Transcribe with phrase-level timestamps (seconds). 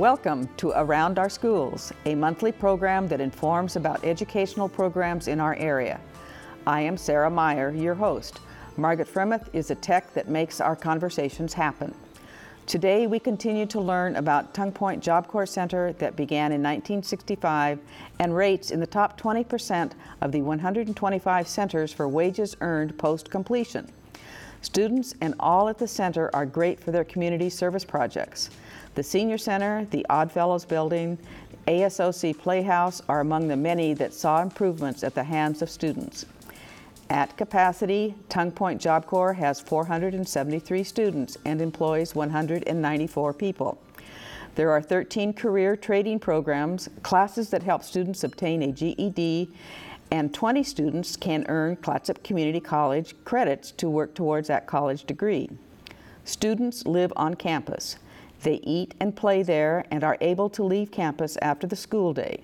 [0.00, 5.54] Welcome to Around Our Schools, a monthly program that informs about educational programs in our
[5.56, 6.00] area.
[6.66, 8.40] I am Sarah Meyer, your host.
[8.78, 11.94] Margaret Fremeth is a tech that makes our conversations happen.
[12.64, 17.78] Today, we continue to learn about Tongue Point Job Corps Center that began in 1965
[18.20, 23.86] and rates in the top 20% of the 125 centers for wages earned post completion.
[24.62, 28.48] Students and all at the center are great for their community service projects.
[28.96, 31.16] The Senior Center, the Oddfellows Building,
[31.68, 36.26] ASOC Playhouse are among the many that saw improvements at the hands of students.
[37.08, 43.80] At capacity, Tongue Point Job Corps has 473 students and employs 194 people.
[44.56, 49.50] There are 13 career trading programs, classes that help students obtain a GED,
[50.10, 55.48] and 20 students can earn Clatsop Community College credits to work towards that college degree.
[56.24, 57.96] Students live on campus.
[58.42, 62.42] They eat and play there and are able to leave campus after the school day.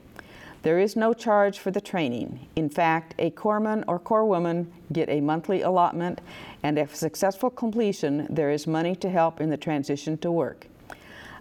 [0.63, 2.49] There is no charge for the training.
[2.57, 6.21] In fact, a corpsman or corpswoman get a monthly allotment,
[6.63, 10.67] and if successful completion, there is money to help in the transition to work.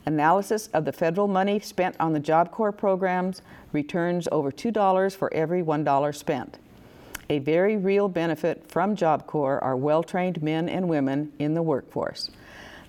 [0.05, 3.41] Analysis of the federal money spent on the Job Corps programs
[3.73, 6.59] returns over $2 for every $1 spent.
[7.27, 11.63] A very real benefit from Job Corps are well trained men and women in the
[11.63, 12.29] workforce.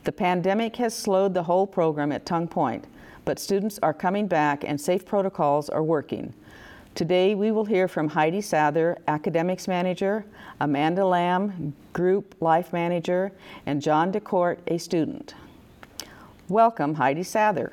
[0.07, 2.85] The pandemic has slowed the whole program at Tongue Point,
[3.25, 6.33] but students are coming back and safe protocols are working.
[6.95, 10.25] Today we will hear from Heidi Sather, Academics Manager,
[10.61, 13.33] Amanda Lamb, Group Life Manager,
[13.67, 15.35] and Jon DeCourt, a student.
[16.49, 17.73] Welcome, Heidi Sather.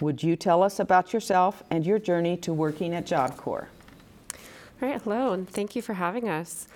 [0.00, 3.68] Would you tell us about yourself and your journey to working at Job Corps?
[4.80, 6.68] All right, hello, and thank you for having us.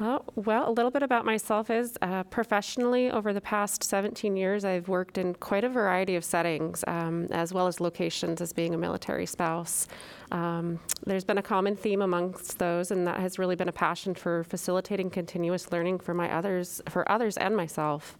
[0.00, 0.24] Well,
[0.66, 5.18] a little bit about myself is uh, professionally, over the past 17 years, I've worked
[5.18, 9.26] in quite a variety of settings, um, as well as locations as being a military
[9.26, 9.88] spouse.
[10.32, 14.14] Um, there's been a common theme amongst those, and that has really been a passion
[14.14, 18.16] for facilitating continuous learning for my others, for others and myself.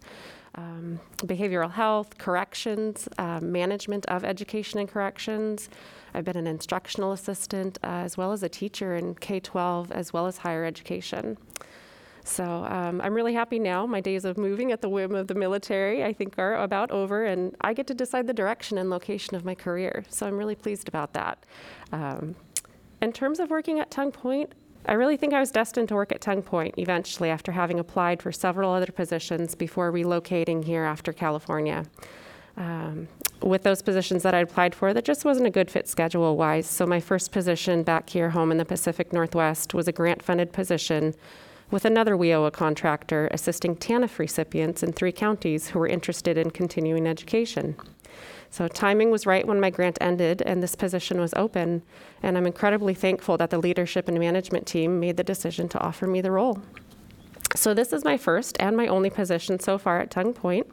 [0.53, 5.69] Um, behavioral health, corrections, uh, management of education and corrections.
[6.13, 10.13] I've been an instructional assistant uh, as well as a teacher in K 12 as
[10.13, 11.37] well as higher education.
[12.23, 13.85] So um, I'm really happy now.
[13.85, 17.25] My days of moving at the whim of the military, I think, are about over,
[17.25, 20.03] and I get to decide the direction and location of my career.
[20.09, 21.45] So I'm really pleased about that.
[21.91, 22.35] Um,
[23.01, 24.53] in terms of working at Tongue Point,
[24.85, 28.21] I really think I was destined to work at Tongue Point eventually after having applied
[28.21, 31.85] for several other positions before relocating here after California.
[32.57, 33.07] Um,
[33.41, 36.67] with those positions that I applied for, that just wasn't a good fit schedule wise.
[36.67, 40.51] So, my first position back here home in the Pacific Northwest was a grant funded
[40.51, 41.15] position
[41.71, 47.07] with another WIOA contractor assisting TANF recipients in three counties who were interested in continuing
[47.07, 47.75] education.
[48.49, 51.81] So timing was right when my grant ended and this position was open,
[52.21, 56.05] and I'm incredibly thankful that the leadership and management team made the decision to offer
[56.05, 56.61] me the role.
[57.55, 60.67] So this is my first and my only position so far at Tongue Point.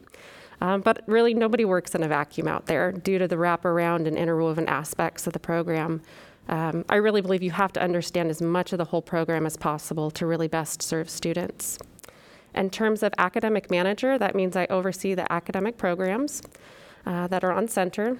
[0.60, 4.16] Um, but really, nobody works in a vacuum out there due to the wraparound and
[4.16, 6.03] interwoven aspects of the program.
[6.48, 9.56] Um, I really believe you have to understand as much of the whole program as
[9.56, 11.78] possible to really best serve students.
[12.54, 16.42] In terms of academic manager, that means I oversee the academic programs
[17.06, 18.16] uh, that are on center.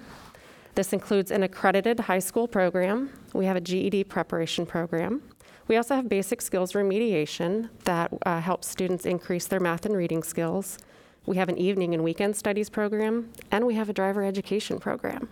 [0.75, 3.09] This includes an accredited high school program.
[3.33, 5.23] We have a GED preparation program.
[5.67, 10.23] We also have basic skills remediation that uh, helps students increase their math and reading
[10.23, 10.77] skills.
[11.25, 15.29] We have an evening and weekend studies program, and we have a driver education program.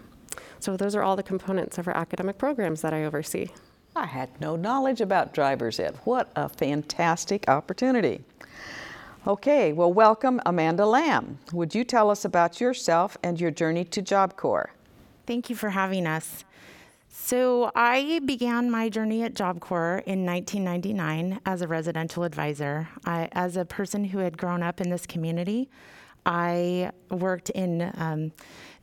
[0.59, 3.49] So those are all the components of our academic programs that I oversee.
[3.95, 5.97] I had no knowledge about driver's ed.
[6.03, 8.23] What a fantastic opportunity.
[9.25, 11.39] Okay, well, welcome Amanda Lamb.
[11.51, 14.69] Would you tell us about yourself and your journey to Job Corps?
[15.25, 16.45] Thank you for having us.
[17.09, 22.87] So, I began my journey at Job Corps in 1999 as a residential advisor.
[23.03, 25.69] I, as a person who had grown up in this community,
[26.25, 28.31] I worked in um,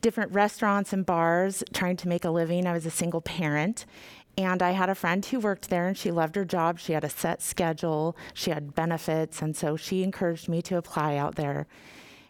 [0.05, 2.67] different restaurants and bars trying to make a living.
[2.67, 3.87] I was a single parent.
[4.37, 6.79] And I had a friend who worked there and she loved her job.
[6.79, 9.41] She had a set schedule, she had benefits.
[9.41, 11.67] And so she encouraged me to apply out there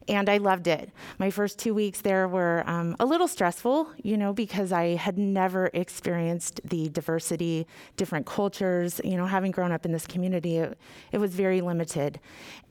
[0.08, 0.90] and I loved it.
[1.18, 5.18] My first two weeks there were um, a little stressful, you know, because I had
[5.18, 7.66] never experienced the diversity,
[7.96, 9.00] different cultures.
[9.04, 10.78] You know, having grown up in this community, it,
[11.12, 12.20] it was very limited.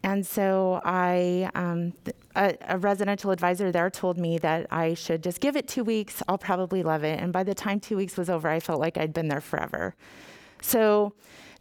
[0.04, 1.94] And so I, um,
[2.36, 6.22] a, a residential advisor there told me that I should just give it two weeks.
[6.28, 7.20] I'll probably love it.
[7.20, 9.96] And by the time two weeks was over, I felt like I'd been there forever.
[10.62, 11.14] So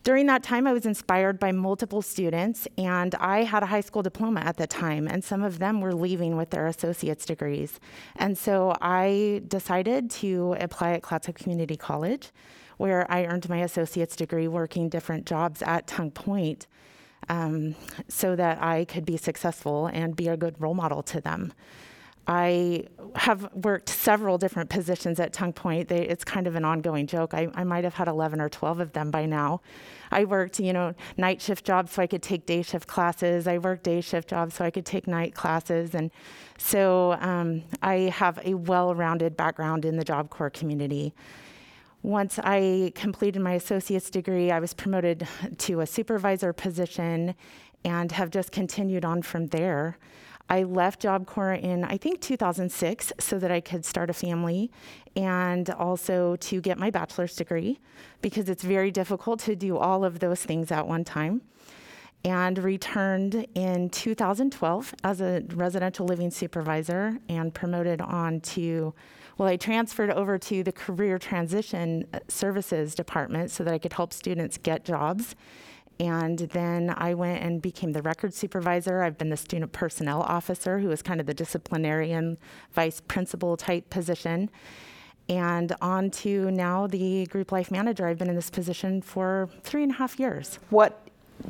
[0.04, 4.02] During that time, I was inspired by multiple students, and I had a high school
[4.02, 7.78] diploma at the time, and some of them were leaving with their associate's degrees.
[8.16, 12.32] And so I decided to apply at Clatsop Community College,
[12.78, 16.66] where I earned my associate's degree working different jobs at Tongue Point
[17.28, 17.76] um,
[18.08, 21.52] so that I could be successful and be a good role model to them.
[22.26, 22.84] I
[23.16, 25.88] have worked several different positions at Tongue Point.
[25.88, 27.34] They, it's kind of an ongoing joke.
[27.34, 29.60] I, I might have had 11 or 12 of them by now.
[30.10, 33.46] I worked, you know, night shift jobs so I could take day shift classes.
[33.46, 35.94] I worked day shift jobs so I could take night classes.
[35.94, 36.10] And
[36.58, 41.14] so um, I have a well rounded background in the Job Corps community.
[42.02, 45.26] Once I completed my associate's degree, I was promoted
[45.58, 47.34] to a supervisor position
[47.84, 49.98] and have just continued on from there.
[50.48, 54.70] I left Job Corps in, I think, 2006 so that I could start a family
[55.16, 57.78] and also to get my bachelor's degree
[58.20, 61.42] because it's very difficult to do all of those things at one time.
[62.24, 68.94] And returned in 2012 as a residential living supervisor and promoted on to,
[69.38, 74.12] well, I transferred over to the Career Transition Services Department so that I could help
[74.12, 75.34] students get jobs
[76.00, 79.02] and then I went and became the record supervisor.
[79.02, 82.38] I've been the student personnel officer, who is kind of the disciplinarian
[82.72, 84.50] vice principal type position.
[85.28, 88.06] And on to now the group life manager.
[88.06, 90.58] I've been in this position for three and a half years.
[90.70, 91.01] What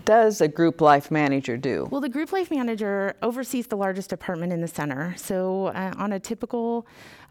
[0.04, 1.88] does a group life manager do?
[1.90, 5.14] Well, the group life manager oversees the largest department in the center.
[5.16, 6.86] So, uh, on a typical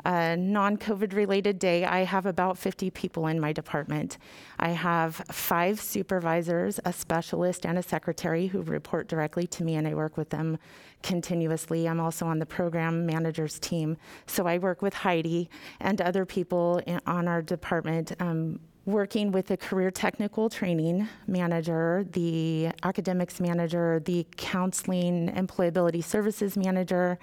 [0.06, 4.18] uh, non COVID related day, I have about 50 people in my department.
[4.60, 9.88] I have five supervisors, a specialist, and a secretary who report directly to me, and
[9.88, 10.58] I work with them
[11.04, 11.88] continuously.
[11.88, 13.98] I'm also on the program managers team.
[14.26, 15.50] So I work with Heidi
[15.80, 18.14] and other people in, on our department.
[18.20, 26.58] Um, working with the career technical training manager, the academics manager, the counseling employability services
[26.58, 27.20] manager,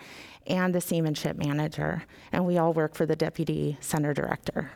[0.46, 2.04] and the seamanship manager.
[2.32, 4.72] And we all work for the deputy center director.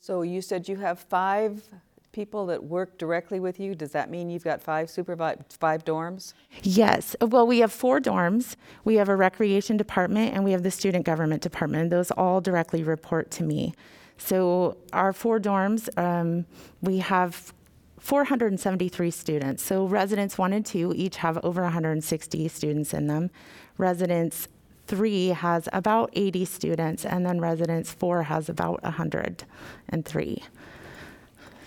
[0.00, 1.68] So you said you have five
[2.12, 3.74] people that work directly with you.
[3.74, 6.32] Does that mean you've got five supervi- five dorms?
[6.62, 7.16] Yes.
[7.20, 8.54] Well, we have four dorms.
[8.84, 11.90] We have a recreation department and we have the student government department.
[11.90, 13.74] Those all directly report to me.
[14.16, 16.46] So our four dorms, um,
[16.80, 17.52] we have
[17.98, 19.62] 473 students.
[19.62, 23.30] So residents one and two each have over 160 students in them.
[23.78, 24.48] Residents
[24.86, 30.42] three has about 80 students, and then residence four has about 103.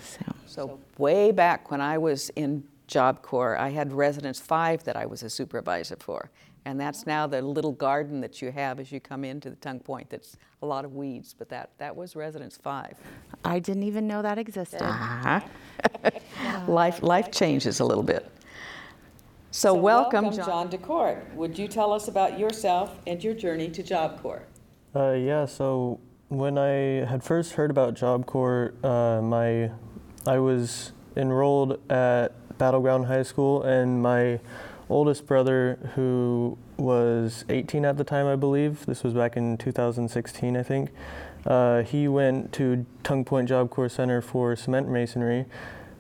[0.04, 4.96] So, So way back when I was in Job Corps, I had residence five that
[4.96, 6.30] I was a supervisor for.
[6.68, 9.80] And that's now the little garden that you have as you come into the Tongue
[9.80, 10.10] Point.
[10.10, 12.98] That's a lot of weeds, but that, that was residence five.
[13.46, 14.82] I didn't even know that existed.
[16.68, 18.30] Life, life changes a little bit.
[19.52, 21.34] So, welcome, welcome, Jon DeCourt.
[21.36, 24.44] Would you tell us about yourself and your journey to Job Corps?
[24.94, 29.72] Uh, yeah, so when I had first heard about Job Corps, uh, my
[30.26, 34.42] I was enrolled at Battleground High School, and my
[34.90, 40.56] oldest brother, who was 18 at the time, I believe, this was back in 2016,
[40.56, 40.92] I think,
[41.46, 45.46] uh, he went to Tongue Point Job Corps Center for cement masonry,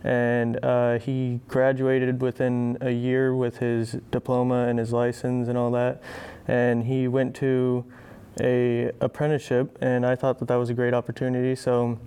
[0.03, 5.71] and uh, he graduated within a year with his diploma and his license and all
[5.71, 6.01] that,
[6.47, 7.85] and he went to
[8.39, 11.99] a apprenticeship, and I thought that that was a great opportunity, so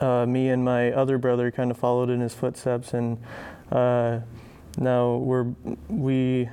[0.00, 3.18] uh, me and my other brother kind of followed in his footsteps, and
[3.70, 4.20] uh,
[4.78, 5.46] now we're
[5.88, 6.48] we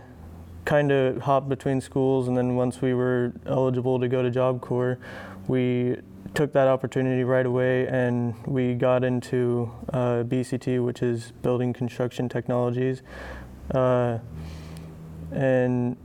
[0.66, 4.62] kind of hopped between schools, and then once we were eligible to go to Job
[4.62, 5.00] Corps,
[5.48, 5.98] we
[6.34, 12.30] took that opportunity right away, and we got into uh, BCT, which is Building Construction
[12.30, 13.02] Technologies,
[13.74, 14.20] uh,
[15.32, 15.98] and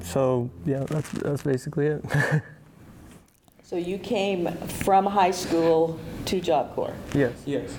[0.00, 2.04] so yeah, that's that's basically it.
[3.62, 6.94] so you came from high school to Job Corps.
[7.14, 7.32] Yes.
[7.44, 7.76] Yes.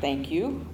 [0.00, 0.66] Thank you.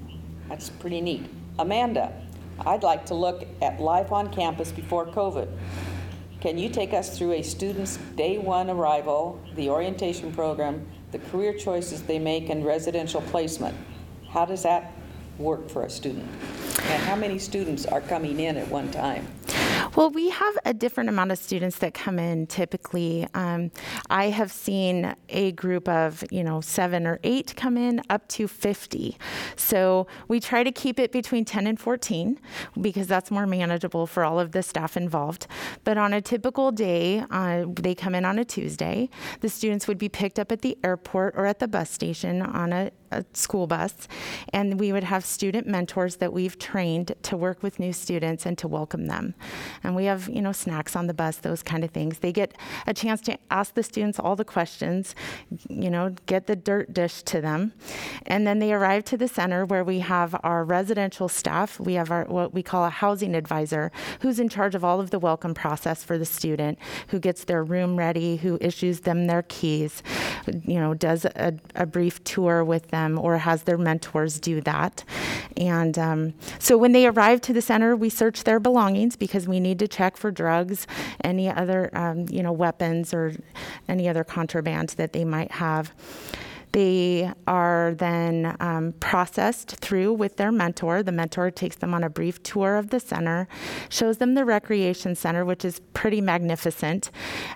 [0.49, 1.27] That's pretty neat.
[1.59, 2.13] Amanda,
[2.61, 5.49] I'd like to look at life on campus before COVID.
[6.41, 11.55] Can you take us through a student's day one arrival, the orientation program, the career
[11.55, 13.77] choices they make, and residential placement?
[14.29, 14.93] How does that
[15.39, 16.29] work for a student?
[16.83, 19.27] And how many students are coming in at one time?
[19.97, 23.29] Well, we have a different amount of students that come in typically.
[23.33, 23.71] Um,
[24.11, 28.49] I have seen a group of, you know, seven or eight come in up to
[28.49, 29.17] 50.
[29.55, 32.41] So we try to keep it between 10 and 14
[32.81, 35.47] because that's more manageable for all of the staff involved.
[35.85, 39.09] But on a typical day, uh, they come in on a Tuesday.
[39.43, 42.73] The students would be picked up at the airport or at the bus station on
[42.73, 44.09] a a school bus,
[44.53, 48.59] and we would have student mentors that we've trained to work with new students and
[48.59, 49.35] to welcome them.
[49.83, 52.19] And we have, you know, snacks on the bus, those kind of things.
[52.19, 52.57] They get
[52.87, 55.15] a chance to ask the students all the questions,
[55.69, 57.73] you know, get the dirt dish to them.
[58.27, 61.79] And then they arrive to the center where we have our residential staff.
[61.79, 65.11] We have our what we call a housing advisor who's in charge of all of
[65.11, 66.79] the welcome process for the student,
[67.09, 70.03] who gets their room ready, who issues them their keys,
[70.47, 75.05] you know, does a, a brief tour with them or has their mentors do that.
[75.57, 79.61] And um, so when they arrive to the center, we search their belongings because we
[79.61, 80.87] need to check for drugs,
[81.23, 83.33] any other, um, you know, weapons or
[83.89, 85.93] any other contraband that they might have.
[86.75, 91.05] They are then um, processed through with their mentor.
[91.05, 93.47] The mentor takes them on a brief tour of the center,
[93.89, 97.13] shows them the recreation center, which is pretty magnificent,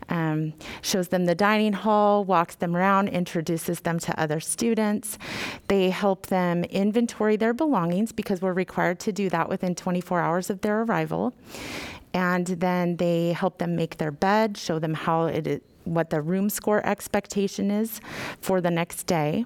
[0.08, 5.18] um, shows them the dining hall, walks them around, introduces them to other students.
[5.66, 10.48] They help them inventory their belongings because we're required to do that within 24 hours
[10.48, 11.34] of their arrival.
[12.14, 16.50] And then they help them make their bed, show them how it what the room
[16.50, 18.00] score expectation is
[18.40, 19.44] for the next day.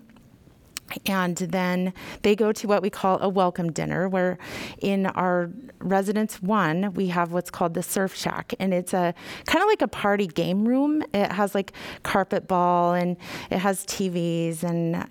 [1.07, 4.39] And then they go to what we call a welcome dinner, where
[4.81, 8.55] in our residence one, we have what's called the surf shack.
[8.59, 9.15] And it's a
[9.47, 11.03] kind of like a party game room.
[11.15, 11.73] It has like
[12.03, 13.17] carpet ball and
[13.51, 15.07] it has TVs and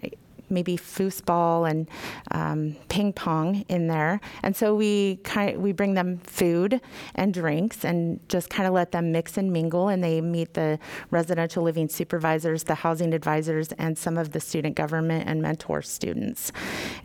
[0.52, 1.90] maybe foosball and
[2.32, 4.20] um, ping pong in there.
[4.44, 6.82] And so we kind of, we bring them food
[7.16, 9.88] and drinks and just kind of let them mix and mingle.
[9.88, 10.80] And they meet the
[11.10, 16.52] residential living supervisors, the housing advisors, and some of the student government and mentor students.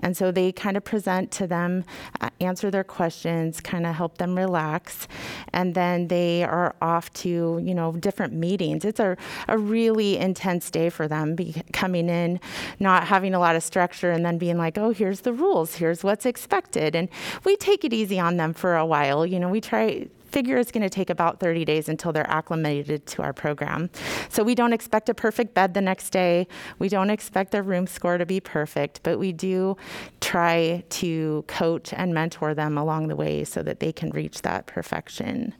[0.01, 1.85] And so they kind of present to them,
[2.21, 5.09] uh, answer their questions, kind of help them relax,
[5.53, 8.85] and then they are off to you know different meetings.
[8.85, 9.17] It's a
[9.49, 12.41] a really intense day for them, be, coming in,
[12.81, 16.03] not having a lot of structure and then being like, oh, here's the rules, here's
[16.03, 16.97] what's expected.
[16.97, 17.09] And
[17.45, 19.25] we take it easy on them for a while.
[19.25, 23.07] You know, we try, figure it's going to take about 30 days until they're acclimated
[23.07, 23.91] to our program.
[24.29, 26.47] So we don't expect a perfect bed the next day.
[26.79, 29.77] We don't expect their room score to be perfect, but we do
[30.21, 34.67] try to coach and mentor them along the way so that they can reach that
[34.67, 35.55] perfection.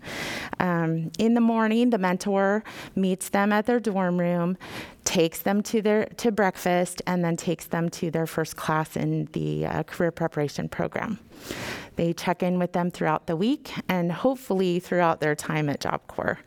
[0.61, 4.57] Um, in the morning, the mentor meets them at their dorm room,
[5.05, 9.29] takes them to their to breakfast, and then takes them to their first class in
[9.33, 11.19] the uh, career preparation program.
[11.97, 16.07] They check in with them throughout the week and hopefully throughout their time at Job
[16.07, 16.39] Corps.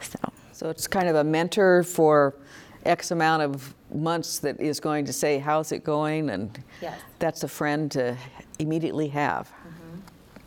[0.00, 0.18] So,
[0.52, 2.36] so it's kind of a mentor for
[2.84, 6.30] X amount of months that is going to say, How's it going?
[6.30, 6.98] And yes.
[7.18, 8.16] that's a friend to
[8.58, 9.48] immediately have.
[9.48, 10.00] Mm-hmm.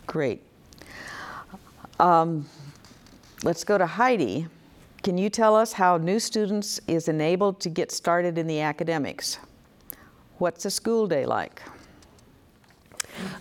[0.08, 0.42] Great.
[2.00, 2.48] Um,
[3.44, 4.48] let's go to Heidi.
[5.04, 9.38] Can you tell us how new students is enabled to get started in the academics?
[10.38, 11.62] What's a school day like?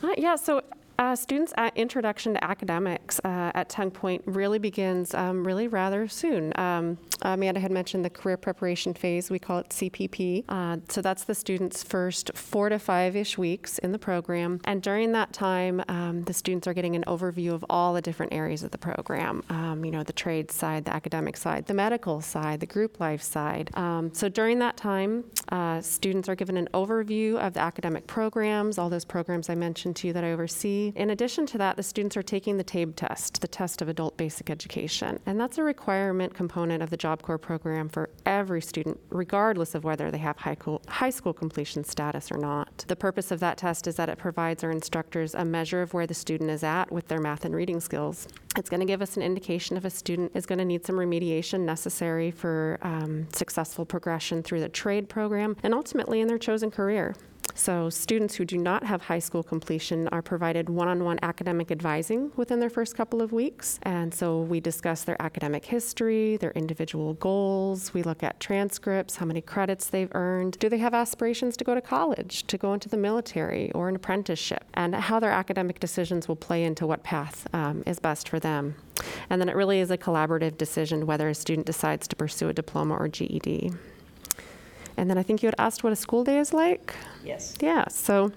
[0.02, 0.62] Uh, yeah, so
[1.02, 6.52] uh, students' introduction to academics uh, at Tongue Point really begins um, really rather soon.
[6.56, 9.30] Um, Amanda had mentioned the career preparation phase.
[9.30, 10.44] We call it CPP.
[10.49, 14.61] Uh, so that's the students' first four to five-ish weeks in the program.
[14.64, 18.32] And during that time, um, the students are getting an overview of all the different
[18.32, 19.42] areas of the program.
[19.49, 23.23] Um, you know, the trade side, the academic side, the medical side, the group life
[23.23, 23.71] side.
[23.75, 28.78] Um, so during that time, uh, students are given an overview of the academic programs,
[28.78, 30.91] all those programs I mentioned to you that I oversee.
[30.94, 34.16] In addition to that, the students are taking the TABE test, the test of adult
[34.16, 35.18] basic education.
[35.25, 39.84] And that's a requirement component of the job Corps program for every student, regardless of
[39.84, 40.56] whether they have high,
[40.88, 42.84] high school completion status or not.
[42.88, 46.06] The purpose of that test is that it provides our instructors a measure of where
[46.06, 48.28] the student is at with their math and reading skills.
[48.56, 50.96] It's going to give us an indication if a student is going to need some
[50.96, 56.70] remediation necessary for um, successful progression through the trade program and ultimately in their chosen
[56.70, 57.14] career.
[57.54, 61.71] So, students who do not have high school completion are provided one on one academic
[61.71, 63.78] advising within their first couple of weeks.
[63.82, 67.92] And so, we discuss their academic history, their individual goals.
[67.92, 70.59] We look at transcripts, how many credits they've earned.
[70.59, 73.97] Do they have aspirations to go to college, to go into the military, or an
[73.97, 74.64] apprenticeship?
[74.75, 78.76] And how their academic decisions will play into what path um, is best for them.
[79.28, 82.52] And then it really is a collaborative decision whether a student decides to pursue a
[82.52, 83.73] diploma or GED.
[84.96, 86.94] And then I think you had asked what a school day is like.
[87.25, 87.54] Yes.
[87.61, 87.88] Yeah.
[87.88, 88.32] So,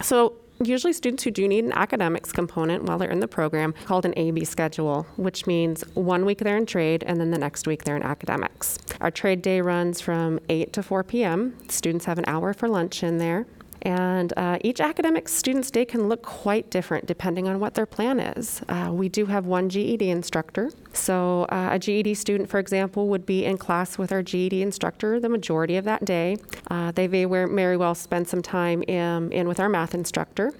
[0.00, 4.04] so usually students who do need an academics component while they're in the program called
[4.04, 7.84] an AB schedule, which means one week they're in trade and then the next week
[7.84, 8.78] they're in academics.
[9.00, 11.56] Our trade day runs from 8 to 4 p.m.
[11.68, 13.46] Students have an hour for lunch in there.
[13.84, 18.18] And uh, each academic student's day can look quite different depending on what their plan
[18.18, 18.62] is.
[18.68, 20.70] Uh, we do have one GED instructor.
[20.94, 25.20] So, uh, a GED student, for example, would be in class with our GED instructor
[25.20, 26.38] the majority of that day.
[26.70, 30.54] Uh, they may very well spend some time in, in with our math instructor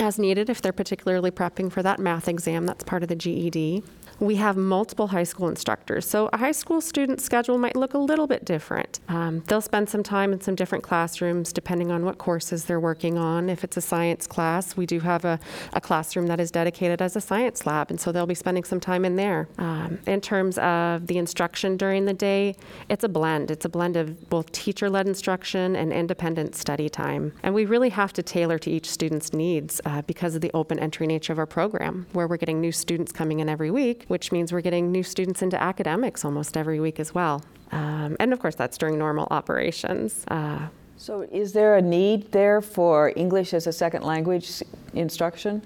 [0.00, 3.82] as needed if they're particularly prepping for that math exam that's part of the GED
[4.20, 6.08] we have multiple high school instructors.
[6.08, 9.00] So a high school student schedule might look a little bit different.
[9.08, 13.18] Um, they'll spend some time in some different classrooms depending on what courses they're working
[13.18, 13.48] on.
[13.48, 15.40] If it's a science class, we do have a,
[15.72, 18.80] a classroom that is dedicated as a science lab, and so they'll be spending some
[18.80, 19.48] time in there.
[19.58, 22.56] Um, in terms of the instruction during the day,
[22.88, 23.50] it's a blend.
[23.50, 27.32] It's a blend of both teacher led instruction and independent study time.
[27.42, 30.78] And we really have to tailor to each student's needs uh, because of the open
[30.78, 34.32] entry nature of our program, where we're getting new students coming in every week which
[34.32, 37.42] means we're getting new students into academics almost every week as well.
[37.70, 40.24] Um, and of course, that's during normal operations.
[40.28, 44.62] Uh, so, is there a need there for English as a second language
[44.94, 45.62] instruction?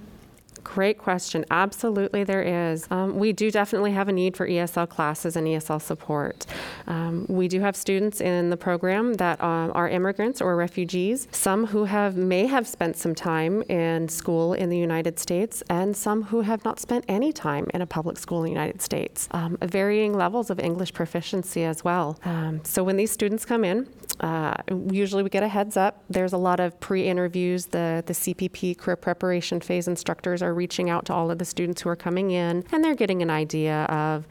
[0.74, 1.44] Great question.
[1.48, 2.88] Absolutely, there is.
[2.90, 6.44] Um, we do definitely have a need for ESL classes and ESL support.
[6.88, 11.66] Um, we do have students in the program that um, are immigrants or refugees, some
[11.66, 16.24] who have may have spent some time in school in the United States, and some
[16.24, 19.28] who have not spent any time in a public school in the United States.
[19.30, 22.18] Um, varying levels of English proficiency as well.
[22.24, 23.86] Um, so when these students come in,
[24.20, 24.54] uh,
[24.90, 26.02] usually we get a heads up.
[26.08, 27.66] There's a lot of pre-interviews.
[27.66, 31.82] The the CPP career preparation phase instructors are reaching out to all of the students
[31.82, 34.26] who are coming in, and they're getting an idea of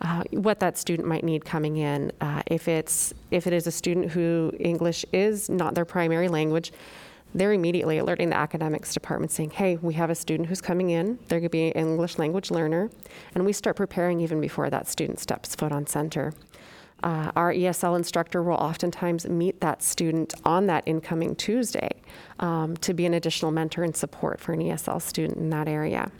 [0.00, 2.12] uh, what that student might need coming in.
[2.20, 6.72] Uh, if it's if it is a student who English is not their primary language,
[7.34, 11.18] they're immediately alerting the academics department saying, hey, we have a student who's coming in.
[11.26, 12.90] They're going to be an English language learner.
[13.34, 16.32] And we start preparing even before that student steps foot on center.
[17.04, 21.90] Uh, our ESL instructor will oftentimes meet that student on that incoming Tuesday
[22.40, 26.10] um, to be an additional mentor and support for an ESL student in that area.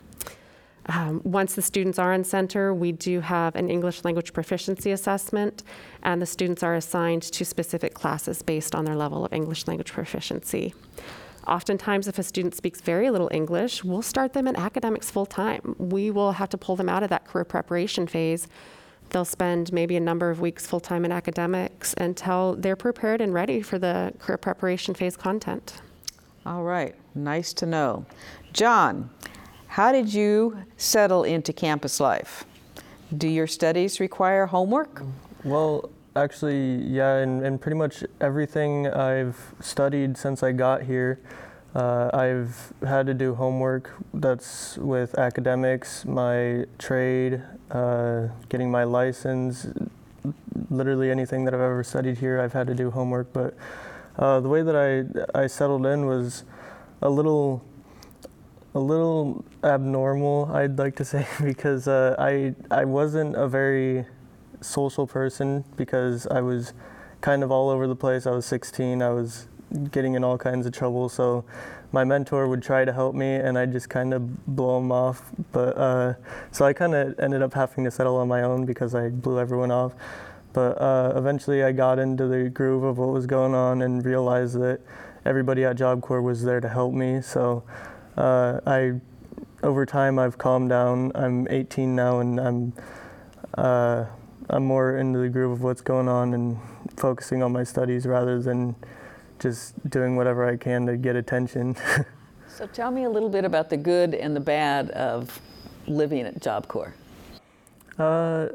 [0.86, 5.62] Um, once the students are in center, we do have an English language proficiency assessment,
[6.02, 9.90] and the students are assigned to specific classes based on their level of English language
[9.90, 10.74] proficiency.
[11.46, 15.74] Oftentimes, if a student speaks very little English, we'll start them in academics full time.
[15.78, 18.48] We will have to pull them out of that career preparation phase
[19.10, 23.32] They'll spend maybe a number of weeks full time in academics until they're prepared and
[23.32, 25.80] ready for the career preparation phase content.
[26.44, 28.06] All right, nice to know.
[28.52, 29.10] Jon,
[29.66, 32.44] how did you settle into campus life?
[33.16, 35.02] Do your studies require homework?
[35.44, 41.20] Well, actually, yeah, and, and pretty much everything I've studied since I got here
[41.74, 47.42] uh, I've had to do homework that's with academics, my trade,
[47.74, 49.66] uh, getting my license,
[50.70, 53.32] literally anything that I've ever studied here, I've had to do homework.
[53.32, 53.54] But
[54.18, 56.44] uh, the way that I, I settled in was
[57.02, 57.62] a little,
[58.74, 64.06] a little abnormal, I'd like to say, because uh, I, I wasn't a very
[64.60, 66.72] social person because I was
[67.20, 68.26] kind of all over the place.
[68.26, 69.02] I was 16.
[69.02, 69.48] I was
[69.90, 71.08] getting in all kinds of trouble.
[71.08, 71.44] So
[71.94, 75.30] my mentor would try to help me, and I just kind of blow him off.
[75.52, 76.14] But uh,
[76.50, 79.38] so I kind of ended up having to settle on my own because I blew
[79.38, 79.92] everyone off.
[80.52, 84.58] But uh, eventually, I got into the groove of what was going on and realized
[84.60, 84.80] that
[85.24, 87.22] everybody at Job Corps was there to help me.
[87.22, 87.62] So
[88.16, 88.94] uh, I,
[89.62, 91.12] over time, I've calmed down.
[91.14, 92.72] I'm 18 now, and I'm
[93.56, 94.06] uh,
[94.50, 96.58] I'm more into the groove of what's going on and
[96.96, 98.74] focusing on my studies rather than
[99.44, 101.76] just doing whatever I can to get attention.
[102.48, 105.38] so tell me a little bit about the good and the bad of
[105.86, 106.94] living at Job Corps.
[107.98, 108.48] Uh,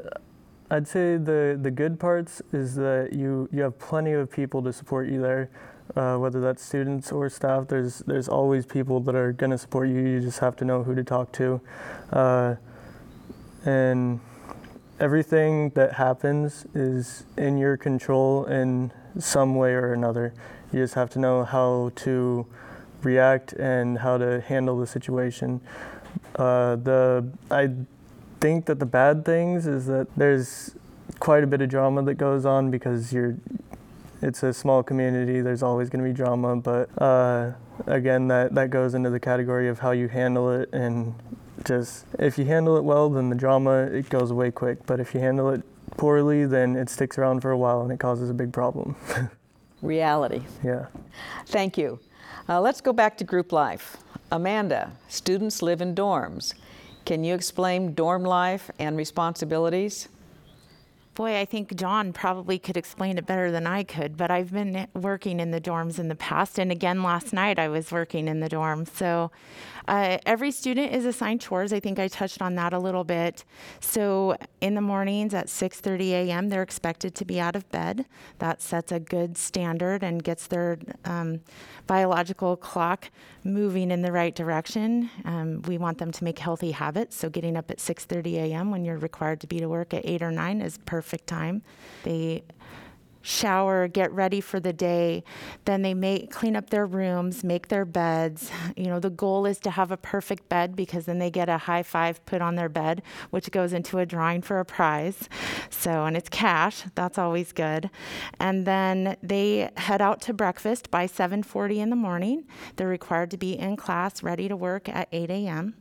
[0.68, 4.72] I'd say the, the good parts is that you, you have plenty of people to
[4.72, 5.48] support you there,
[5.94, 7.68] uh, whether that's students or staff.
[7.68, 10.00] There's, there's always people that are going to support you.
[10.00, 11.60] You just have to know who to talk to.
[12.12, 12.56] Uh,
[13.64, 14.18] and
[14.98, 20.34] everything that happens is in your control in some way or another.
[20.72, 22.46] You just have to know how to
[23.02, 25.60] react and how to handle the situation.
[26.36, 27.70] Uh, the I
[28.40, 30.74] think that the bad things is that there's
[31.18, 33.36] quite a bit of drama that goes on because you're
[34.22, 35.40] it's a small community.
[35.40, 37.52] There's always going to be drama, but uh,
[37.86, 41.14] again, that that goes into the category of how you handle it and
[41.64, 44.86] just if you handle it well, then the drama it goes away quick.
[44.86, 45.62] But if you handle it
[45.96, 48.96] poorly, then it sticks around for a while and it causes a big problem.
[49.82, 50.42] reality.
[50.64, 50.86] Yeah.
[51.46, 51.98] Thank you.
[52.48, 53.96] Uh, let's go back to group life.
[54.32, 56.54] Amanda, students live in dorms.
[57.04, 60.08] Can you explain dorm life and responsibilities
[61.20, 64.86] Boy, I think Jon probably could explain it better than I could, but I've been
[64.94, 66.58] working in the dorms in the past.
[66.58, 68.88] And again, last night I was working in the dorms.
[68.88, 69.30] So
[69.88, 71.72] uh, every student is assigned chores.
[71.72, 73.44] I think I touched on that a little bit.
[73.80, 78.06] So in the mornings at 6:30 a.m., they're expected to be out of bed.
[78.38, 81.40] That sets a good standard and gets their um,
[81.86, 83.10] biological clock
[83.44, 85.10] moving in the right direction.
[85.24, 87.16] Um, we want them to make healthy habits.
[87.16, 88.70] So getting up at 6:30 a.m.
[88.70, 91.62] when you're required to be to work at 8 or 9 is perfect time.
[92.04, 92.42] They
[93.22, 95.22] shower, get ready for the day.
[95.64, 98.50] Then they make clean up their rooms, make their beds.
[98.76, 101.58] You know, the goal is to have a perfect bed because then they get a
[101.58, 105.28] high five put on their bed, which goes into a drawing for a prize.
[105.68, 106.84] So, and it's cash.
[106.94, 107.90] That's always good.
[108.38, 112.44] And then they head out to breakfast by 7:40 in the morning.
[112.76, 115.74] They're required to be in class, ready to work at 8 a.m.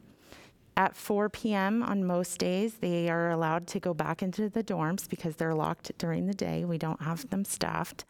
[0.80, 1.84] At 4 p.m.
[1.84, 5.92] on most days, they are allowed to go back into the dorms because they're locked
[5.98, 6.64] during the day.
[6.64, 8.06] We don't have them staffed.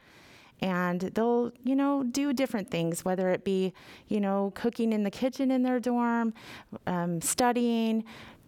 [0.62, 3.74] And they'll, you know, do different things, whether it be,
[4.08, 6.32] you know, cooking in the kitchen in their dorm,
[6.86, 8.04] um, studying,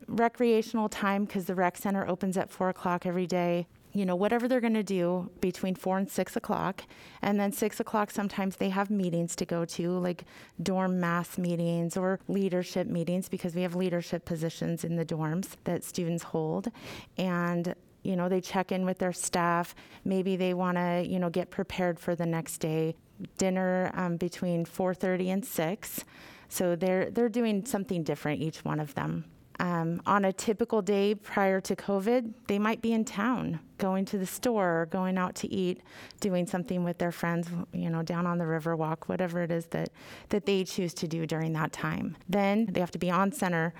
[0.07, 4.47] recreational time because the rec center opens at 4 o'clock every day you know, whatever
[4.47, 6.83] they're going to do between four and six o'clock.
[7.21, 10.25] And then six o'clock, sometimes they have meetings to go to, like
[10.61, 15.83] dorm mass meetings or leadership meetings, because we have leadership positions in the dorms that
[15.83, 16.69] students hold.
[17.17, 19.75] And you know, they check in with their staff.
[20.03, 22.95] Maybe they want to, you know, get prepared for the next day.
[23.37, 26.05] Dinner um, between 4:30 and 6.
[26.49, 29.25] So they're they're doing something different, each one of them.
[29.61, 34.17] Um, on a typical day prior to COVID, they might be in town, going to
[34.17, 35.81] the store, going out to eat,
[36.19, 39.67] doing something with their friends, you know, down on the river walk, whatever it is
[39.67, 39.89] that,
[40.29, 42.17] that they choose to do during that time.
[42.27, 43.75] Then they have to be on center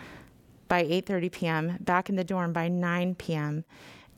[0.67, 3.65] by 8:30 p.m., back in the dorm by 9 p.m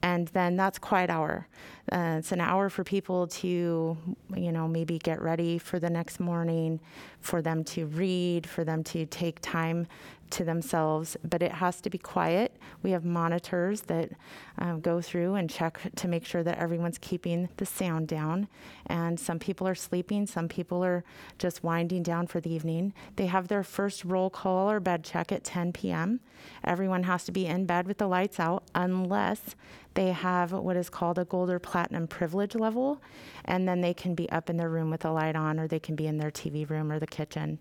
[0.03, 1.47] and then that's quiet hour.
[1.91, 3.97] Uh, it's an hour for people to,
[4.35, 6.79] you know, maybe get ready for the next morning,
[7.21, 9.87] for them to read, for them to take time
[10.31, 12.57] to themselves, but it has to be quiet.
[12.81, 14.11] We have monitors that
[14.57, 18.47] um, go through and check to make sure that everyone's keeping the sound down.
[18.87, 21.03] And some people are sleeping, some people are
[21.37, 22.93] just winding down for the evening.
[23.15, 26.19] They have their first roll call or bed check at 10 p.m.
[26.63, 29.55] Everyone has to be in bed with the lights out unless
[29.93, 33.01] they have what is called a gold or platinum privilege level,
[33.45, 35.79] and then they can be up in their room with the light on, or they
[35.79, 37.59] can be in their TV room or the kitchen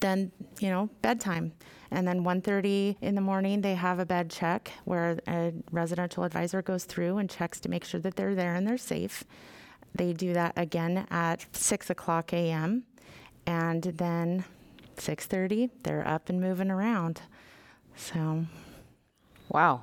[0.00, 1.52] then you know bedtime.
[1.92, 6.62] And then 1.30 in the morning they have a bed check where a residential advisor
[6.62, 9.24] goes through and checks to make sure that they're there and they're safe.
[9.94, 12.84] They do that again at 6 o'clock a.m
[13.46, 14.44] and then
[14.96, 17.22] 6.30 they're up and moving around.
[17.96, 18.46] So.
[19.48, 19.82] Wow.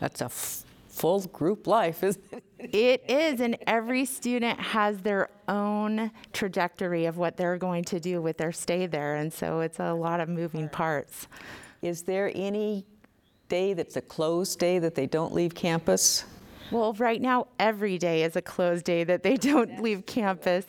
[0.00, 2.44] That's a f- full group life, isn't it?
[2.58, 8.22] It is, and every student has their own trajectory of what they're going to do
[8.22, 11.28] with their stay there, and so it's a lot of moving parts.
[11.82, 12.86] Is there any
[13.48, 16.24] day that's a closed day that they don't leave campus?
[16.72, 20.66] Well, right now, every day is a closed day that they don't leave campus.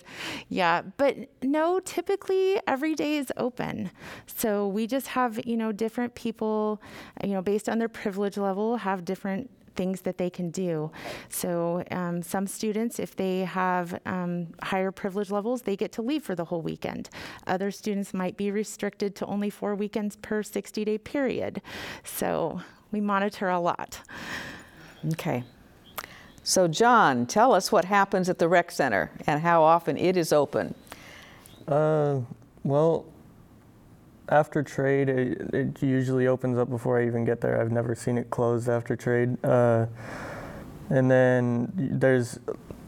[0.48, 3.90] Yeah, but no, typically every day is open.
[4.28, 6.82] So we just have, you know, different people,
[7.24, 10.92] you know, based on their privilege level, have different things that they can do.
[11.30, 16.24] So um, some students, if they have um, higher privilege levels, they get to leave
[16.24, 17.10] for the whole weekend.
[17.46, 21.62] Other students might be restricted to only four weekends per 60 day period.
[22.04, 22.62] So
[22.92, 24.02] we monitor a lot.
[25.14, 25.44] Okay.
[26.44, 30.32] So, Jon, tell us what happens at the rec center and how often it is
[30.32, 30.74] open.
[31.68, 32.22] Uh,
[32.64, 33.06] well,
[34.30, 37.60] after trade, it, it, usually opens up before I even get there.
[37.62, 39.44] I've never seen it closed after trade.
[39.44, 39.86] Uh,
[40.90, 42.40] and then there's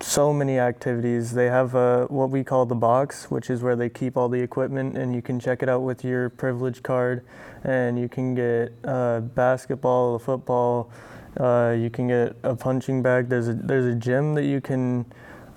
[0.02, 1.34] so many activities.
[1.34, 4.39] They have uh, what we call the box, which is where they keep all the
[4.39, 7.23] equipment, and you can check it out with your privilege card.
[7.63, 10.91] And you can get uh, basketball, football.
[11.38, 13.30] Uh, you can get a punching bag.
[13.30, 15.06] There's a there's a gym that you can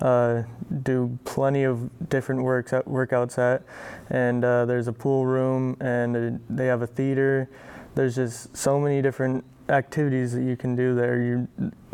[0.01, 0.43] uh,
[0.81, 3.63] do plenty of different works workouts at,
[4.09, 7.49] and uh, there's a pool room, and a, they have a theater.
[7.95, 11.21] There's just so many different activities that you can do there.
[11.21, 11.47] You,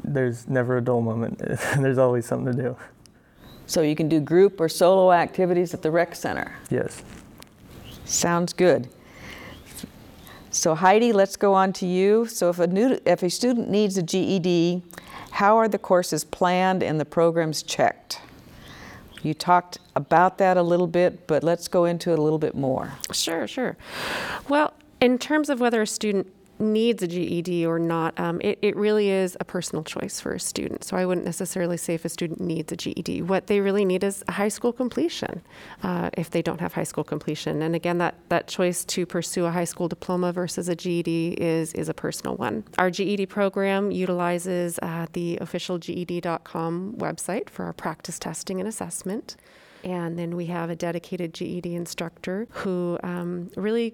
[0.04, 1.38] there's never a dull moment.
[1.78, 2.78] there's always something to do.
[3.66, 6.56] So you can do group or solo activities at the rec center.
[6.70, 7.04] Yes.
[8.06, 8.90] Sounds good.
[10.50, 12.26] So Heidi, let's go on to you.
[12.26, 14.82] So if a new, if a student needs a GED,
[15.32, 18.20] how are the courses planned and the programs checked?
[19.24, 22.56] You talked about that a little bit, but let's go into it a little bit
[22.56, 22.94] more.
[23.12, 23.78] Sure, sure.
[24.48, 26.28] Well, in terms of whether a student
[26.60, 30.40] needs a GED or not, um, it, it really is a personal choice for a
[30.40, 30.84] student.
[30.84, 33.22] So I wouldn't necessarily say if a student needs a GED.
[33.24, 35.42] What they really need is a high school completion
[35.84, 37.62] uh, if they don't have high school completion.
[37.62, 41.74] And again, that, that choice to pursue a high school diploma versus a GED is,
[41.74, 42.64] is a personal one.
[42.78, 49.38] Our GED program utilizes uh, the official GED.com website for our practice testing and assessment.
[49.84, 53.94] And then we have a dedicated GED instructor who um, really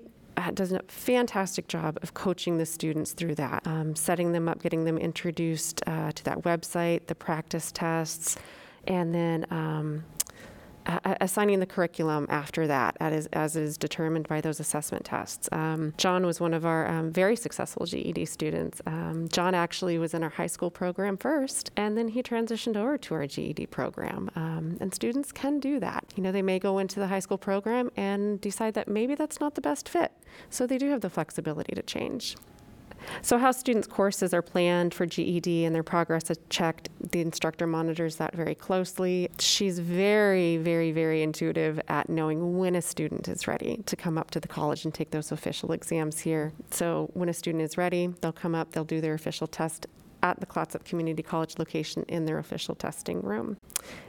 [0.53, 4.85] does a fantastic job of coaching the students through that, um, setting them up, getting
[4.85, 8.37] them introduced uh, to that website, the practice tests,
[8.87, 10.03] and then um,
[10.85, 15.49] assigning the curriculum after that as, as is determined by those assessment tests.
[15.51, 18.81] Um, Jon was one of our um, very successful GED students.
[18.85, 22.97] Um, Jon actually was in our high school program first, and then he transitioned over
[22.97, 24.29] to our GED program.
[24.35, 26.05] Um, and students can do that.
[26.15, 29.39] You know, they may go into the high school program and decide that maybe that's
[29.39, 30.11] not the best fit.
[30.49, 32.35] So they do have the flexibility to change.
[33.21, 37.67] So, how students' courses are planned for GED and their progress is checked, the instructor
[37.67, 39.29] monitors that very closely.
[39.39, 44.31] She's very, very, very intuitive at knowing when a student is ready to come up
[44.31, 46.53] to the college and take those official exams here.
[46.71, 49.87] So, when a student is ready, they'll come up, they'll do their official test
[50.23, 53.57] at the Clatsop Community College location in their official testing room.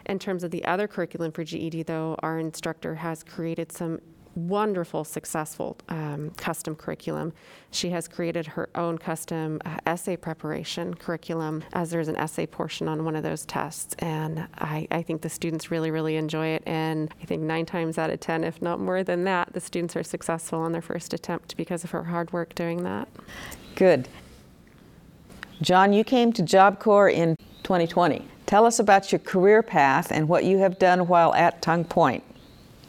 [0.06, 4.00] In terms of the other curriculum for GED, though, our instructor has created some
[4.36, 7.32] wonderful, successful um, custom curriculum.
[7.70, 12.86] She has created her own custom uh, essay preparation curriculum, as there's an essay portion
[12.86, 13.94] on one of those tests.
[13.98, 16.62] And I, I think the students really, really enjoy it.
[16.66, 19.96] And I think nine times out of 10, if not more than that, the students
[19.96, 23.08] are successful on their first attempt because of her hard work doing that.
[23.74, 24.08] Good.
[25.62, 28.28] Jon, you came to Job Corps in 2020.
[28.44, 32.22] Tell us about your career path and what you have done while at Tongue Point.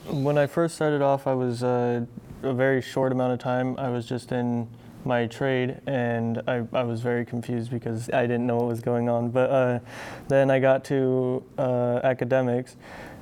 [0.09, 2.05] When I first started off, I was uh,
[2.41, 3.77] a very short amount of time.
[3.77, 4.69] I was just in
[5.03, 9.09] my trade and I, I was very confused because I didn't know what was going
[9.09, 9.31] on.
[9.31, 9.79] But uh,
[10.29, 12.77] then I got to uh, academics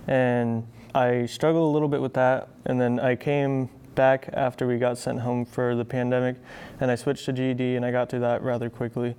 [0.06, 2.50] and I struggled a little bit with that.
[2.66, 6.36] And then I came back after we got sent home for the pandemic
[6.80, 9.16] and I switched to GED and I got through that rather quickly.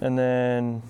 [0.00, 0.82] And then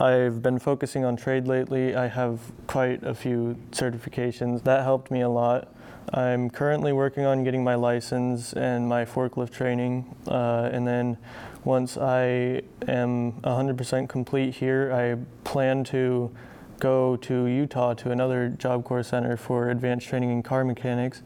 [0.00, 1.96] I've been focusing on trade lately.
[1.96, 4.62] I have quite a few certifications.
[4.62, 5.74] That helped me a lot.
[6.14, 10.14] I'm currently working on getting my license and my forklift training.
[10.28, 11.18] Uh, and then
[11.64, 16.30] once I am 100% complete here, I plan to
[16.78, 21.22] go to Utah to another Job Corps center for advanced training in car mechanics.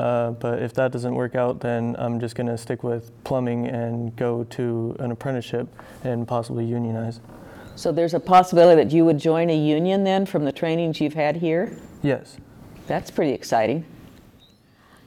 [0.00, 3.68] Uh, but if that doesn't work out, then I'm just going to stick with plumbing
[3.68, 5.68] and go to an apprenticeship
[6.02, 7.20] and possibly unionize.
[7.80, 11.14] So there's a possibility that you would join a union then from the trainings you've
[11.14, 11.74] had here?
[12.02, 12.36] Yes.
[12.86, 13.86] That's pretty exciting.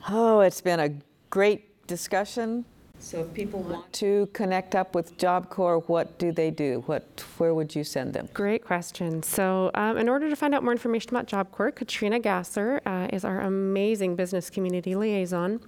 [0.10, 0.90] Oh, it's been a
[1.30, 2.66] great discussion.
[2.98, 6.82] So if people want to connect up with Job Corps, what do they do?
[6.88, 8.28] What, where would you send them?
[8.34, 9.22] Great question.
[9.22, 13.08] So um, in order to find out more information about Job Corps, Katrina Gasser uh,
[13.14, 15.60] is our amazing business community liaison.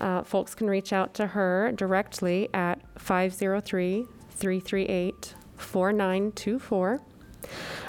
[0.00, 7.00] Uh, folks can reach out to her directly at 503 338 4924.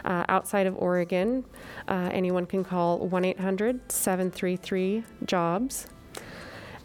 [0.04, 1.46] Uh, outside of Oregon,
[1.88, 5.88] uh, anyone can call 1 800 733 JOBS.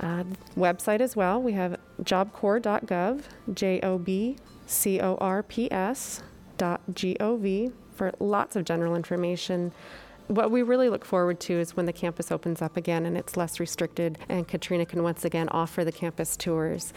[0.00, 0.24] Uh,
[0.56, 6.22] website as well, we have jobcorps.gov, J O B C O R P S
[6.56, 9.72] dot G O V for lots of general information.
[10.28, 13.36] What we really look forward to is when the campus opens up again and it's
[13.36, 16.94] less restricted, and Katrina can once again offer the campus tours.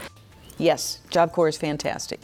[0.57, 2.21] Yes, Job Corps is fantastic.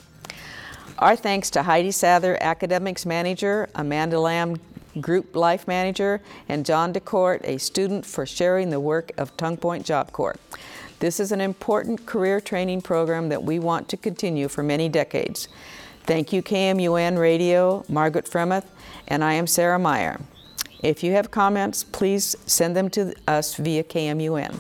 [1.00, 4.58] Our thanks to Heidi Sather, Academics Manager, Amanda Lamb,
[5.00, 9.86] Group Life Manager, and Jon DeCourt, a student, for sharing the work of Tongue Point
[9.86, 10.36] Job Corps.
[11.00, 15.48] This is an important career training program that we want to continue for many decades.
[16.04, 18.66] Thank you, KMUN Radio, Margaret Fremeth,
[19.08, 20.20] and I am Sarah Meyer.
[20.84, 24.60] If you have comments, please send them to us via KMUN.